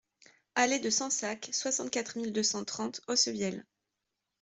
Allée 0.55 0.79
de 0.79 0.89
Sensacq, 0.89 1.51
soixante-quatre 1.53 2.17
mille 2.17 2.33
deux 2.33 2.41
cent 2.41 2.65
trente 2.65 3.01
Aussevielle 3.07 3.67